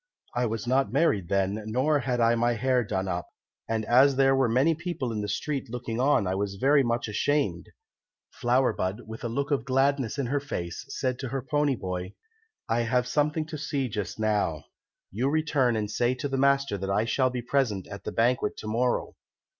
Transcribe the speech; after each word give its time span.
I 0.33 0.47
was 0.47 0.65
not 0.65 0.91
married 0.91 1.29
then, 1.29 1.61
nor 1.67 1.99
had 1.99 2.19
I 2.19 2.33
my 2.33 2.53
hair 2.53 2.83
done 2.83 3.07
up, 3.07 3.27
and 3.69 3.85
as 3.85 4.15
there 4.15 4.35
were 4.35 4.49
many 4.49 4.73
people 4.73 5.11
in 5.11 5.21
the 5.21 5.27
street 5.29 5.69
looking 5.69 5.99
on 5.99 6.25
I 6.25 6.33
was 6.33 6.55
very 6.55 6.81
much 6.81 7.07
ashamed. 7.07 7.69
Flower 8.31 8.73
bud, 8.73 9.01
with 9.05 9.23
a 9.23 9.27
look 9.29 9.51
of 9.51 9.63
gladness 9.63 10.17
in 10.17 10.25
her 10.25 10.39
face, 10.39 10.85
said 10.89 11.19
to 11.19 11.27
her 11.27 11.43
pony 11.43 11.75
boy, 11.75 12.15
'I 12.67 12.79
have 12.81 13.05
something 13.05 13.45
to 13.45 13.59
see 13.59 13.87
to 13.89 13.93
just 13.93 14.19
now; 14.19 14.63
you 15.11 15.29
return 15.29 15.75
and 15.75 15.91
say 15.91 16.15
to 16.15 16.27
the 16.27 16.35
master 16.35 16.79
that 16.79 16.89
I 16.89 17.05
shall 17.05 17.29
be 17.29 17.43
present 17.43 17.85
at 17.87 18.03
the 18.03 18.11
banquet 18.11 18.57
to 18.57 18.67
morrow.' 18.67 19.15